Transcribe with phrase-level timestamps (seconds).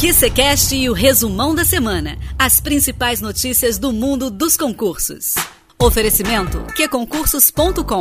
[0.00, 2.16] QCCast e o resumão da semana.
[2.38, 5.34] As principais notícias do mundo dos concursos.
[5.78, 8.00] Oferecimento qconcursos.com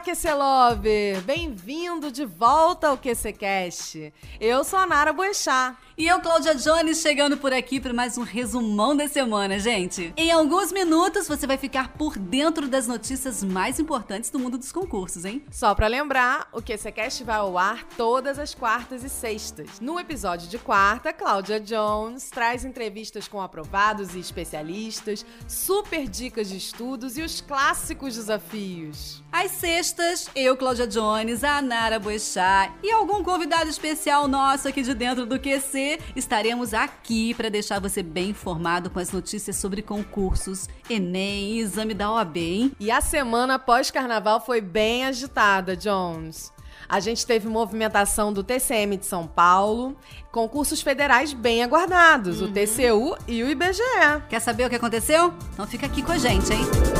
[0.00, 1.20] Olá, QC Lover!
[1.24, 4.14] Bem-vindo de volta ao QCCast.
[4.40, 5.76] Eu sou a Nara Boechat.
[5.98, 10.14] E eu, Cláudia Jones, chegando por aqui para mais um resumão da semana, gente.
[10.16, 14.72] Em alguns minutos você vai ficar por dentro das notícias mais importantes do mundo dos
[14.72, 15.44] concursos, hein?
[15.50, 19.78] Só para lembrar, o QCCast vai ao ar todas as quartas e sextas.
[19.78, 26.56] No episódio de quarta, Cláudia Jones traz entrevistas com aprovados e especialistas, super dicas de
[26.56, 29.22] estudos e os clássicos desafios.
[29.30, 29.89] Às sextas,
[30.36, 35.38] eu, Cláudia Jones, a Nara Boechat e algum convidado especial nosso aqui de dentro do
[35.38, 41.60] QC estaremos aqui para deixar você bem informado com as notícias sobre concursos, Enem e
[41.60, 42.72] exame da OAB, hein?
[42.78, 46.52] E a semana pós-carnaval foi bem agitada, Jones.
[46.88, 49.96] A gente teve movimentação do TCM de São Paulo,
[50.30, 52.48] concursos federais bem aguardados, uhum.
[52.48, 53.82] o TCU e o IBGE.
[54.28, 55.32] Quer saber o que aconteceu?
[55.52, 56.99] Então fica aqui com a gente, hein?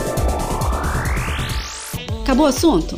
[2.31, 2.97] Acabou o assunto?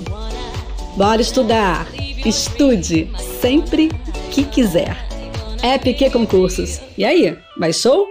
[0.94, 1.86] Bora estudar!
[2.26, 3.88] Estude sempre
[4.30, 4.94] que quiser.
[5.62, 6.82] App Concursos.
[6.98, 8.06] E aí, baixou?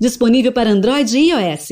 [0.00, 1.70] Disponível para Android e iOS.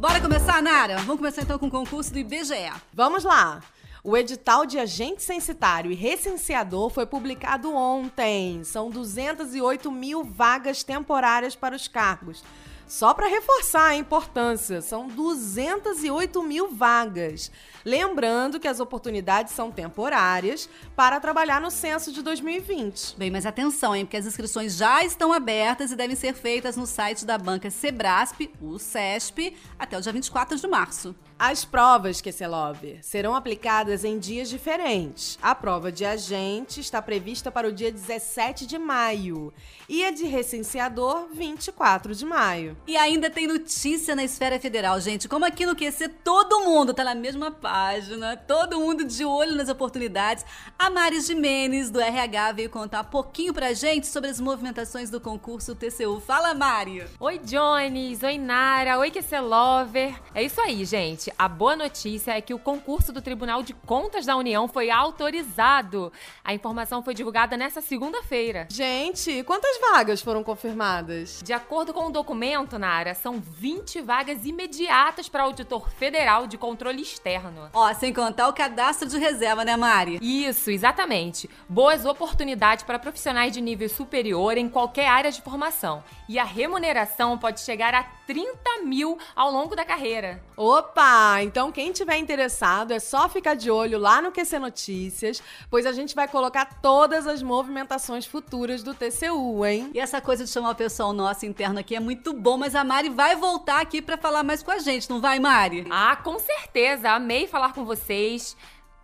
[0.00, 0.96] Bora começar, Nara?
[1.00, 2.72] Vamos começar então com o concurso do IBGE.
[2.94, 3.60] Vamos lá!
[4.02, 8.64] O edital de agente censitário e recenseador foi publicado ontem.
[8.64, 12.42] São 208 mil vagas temporárias para os cargos.
[12.88, 17.52] Só para reforçar a importância, são 208 mil vagas.
[17.84, 23.16] Lembrando que as oportunidades são temporárias para trabalhar no censo de 2020.
[23.18, 24.06] Bem, mas atenção, hein?
[24.06, 28.50] Porque as inscrições já estão abertas e devem ser feitas no site da banca Sebrasp,
[28.58, 31.14] o CESP, até o dia 24 de março.
[31.38, 35.38] As provas, Kesselov, serão aplicadas em dias diferentes.
[35.42, 39.52] A prova de agente está prevista para o dia 17 de maio
[39.88, 42.77] e a de recenseador, 24 de maio.
[42.86, 45.28] E ainda tem notícia na esfera federal, gente.
[45.28, 49.68] Como aqui no QC todo mundo tá na mesma página, todo mundo de olho nas
[49.68, 50.44] oportunidades.
[50.78, 55.20] A Mari Jimenez, do RH, veio contar um pouquinho pra gente sobre as movimentações do
[55.20, 56.20] concurso TCU.
[56.20, 57.04] Fala, Mari!
[57.18, 58.22] Oi, Jones!
[58.22, 58.98] Oi, Nara!
[58.98, 60.14] Oi, QC Lover!
[60.34, 64.26] É isso aí, gente a boa notícia é que o concurso do Tribunal de Contas
[64.26, 66.12] da União foi autorizado.
[66.44, 68.66] A informação foi divulgada nesta segunda-feira.
[68.70, 71.40] Gente, quantas vagas foram confirmadas?
[71.44, 77.00] De acordo com o documento, Nara, são 20 vagas imediatas para auditor federal de controle
[77.00, 77.70] externo.
[77.72, 80.18] Ó, sem contar o cadastro de reserva, né, Mari?
[80.20, 81.48] Isso, exatamente.
[81.68, 86.02] Boas oportunidades para profissionais de nível superior em qualquer área de formação.
[86.28, 90.42] E a remuneração pode chegar a 30 mil ao longo da carreira.
[90.54, 91.42] Opa!
[91.42, 95.92] então quem tiver interessado é só ficar de olho lá no QC Notícias, pois a
[95.92, 99.90] gente vai colocar todas as movimentações futuras do TCU, hein?
[99.94, 102.84] E essa coisa de chamar o pessoal nosso interno aqui é muito bom, mas a
[102.84, 105.86] Mari vai voltar aqui para falar mais com a gente, não vai, Mari?
[105.88, 107.10] Ah, com certeza.
[107.10, 108.54] Amei falar com vocês.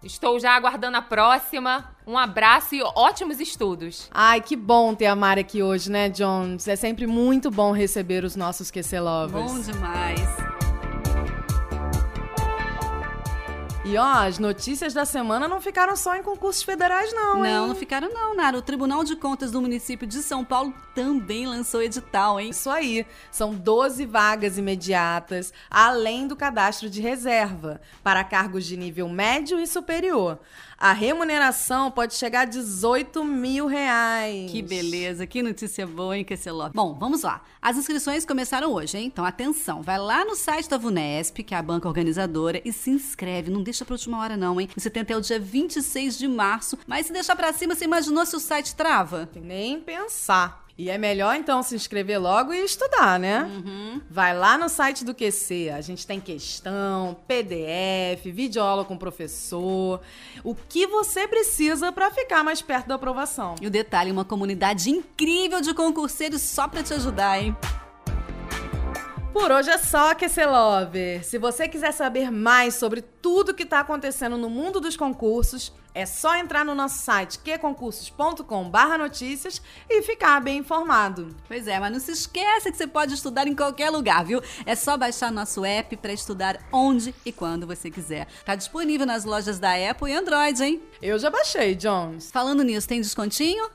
[0.04, 1.90] Estou já aguardando a próxima.
[2.06, 4.08] Um abraço e ótimos estudos.
[4.12, 6.68] Ai, que bom ter a Mari aqui hoje, né, Jones?
[6.68, 9.52] É sempre muito bom receber os nossos QC Lovers.
[9.52, 10.53] Bom demais.
[13.86, 17.52] E ó, as notícias da semana não ficaram só em concursos federais, não, hein?
[17.52, 18.56] Não, não ficaram não, Nara.
[18.56, 22.48] O Tribunal de Contas do município de São Paulo também lançou edital, hein?
[22.48, 23.06] Isso aí.
[23.30, 29.66] São 12 vagas imediatas, além do cadastro de reserva, para cargos de nível médio e
[29.66, 30.38] superior.
[30.76, 34.50] A remuneração pode chegar a 18 mil reais.
[34.50, 36.68] Que beleza, que notícia boa, hein, Kesseló?
[36.74, 37.42] Bom, vamos lá.
[37.62, 39.06] As inscrições começaram hoje, hein?
[39.06, 42.90] Então, atenção, vai lá no site da VUNESP, que é a banca organizadora, e se
[42.90, 43.50] inscreve.
[43.50, 44.68] Não deixa pra última hora, não, hein?
[44.76, 48.26] Você tem até o dia 26 de março, mas se deixar pra cima, você imaginou
[48.26, 49.26] se o site trava?
[49.34, 50.62] Nem pensar.
[50.76, 53.44] E é melhor então se inscrever logo e estudar, né?
[53.44, 54.00] Uhum.
[54.10, 60.00] Vai lá no site do QC, a gente tem questão, PDF, videoaula com o professor,
[60.42, 63.54] o que você precisa para ficar mais perto da aprovação.
[63.60, 67.56] E o detalhe, uma comunidade incrível de concurseiros só para te ajudar, hein?
[69.34, 71.24] Por hoje é só, QC Lover.
[71.24, 76.06] Se você quiser saber mais sobre tudo que está acontecendo no mundo dos concursos, é
[76.06, 79.60] só entrar no nosso site qconcursos.com/notícias
[79.90, 81.34] e ficar bem informado.
[81.48, 84.40] Pois é, mas não se esqueça que você pode estudar em qualquer lugar, viu?
[84.64, 88.28] É só baixar nosso app para estudar onde e quando você quiser.
[88.44, 90.80] Tá disponível nas lojas da Apple e Android, hein?
[91.02, 92.30] Eu já baixei, Jones.
[92.30, 93.68] Falando nisso, tem descontinho?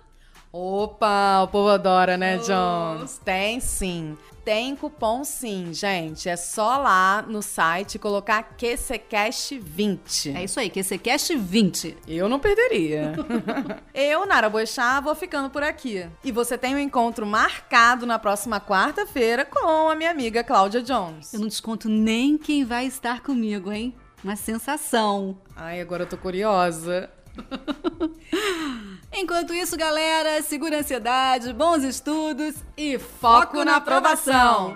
[0.52, 3.22] Opa, o povo adora, né, Jones?
[3.24, 4.18] Tem sim.
[4.44, 6.28] Tem cupom sim, gente.
[6.28, 10.36] É só lá no site colocar QCCast20.
[10.36, 11.98] É isso aí, QCCast 20.
[12.08, 13.14] Eu não perderia.
[13.94, 16.08] Eu, Nara Boixá, vou ficando por aqui.
[16.24, 21.32] E você tem um encontro marcado na próxima quarta-feira com a minha amiga Cláudia Jones.
[21.32, 23.94] Eu não desconto nem quem vai estar comigo, hein?
[24.24, 25.38] Uma sensação.
[25.56, 27.08] Ai, agora eu tô curiosa.
[29.12, 34.76] Enquanto isso, galera, segura a ansiedade, bons estudos e foco, na aprovação.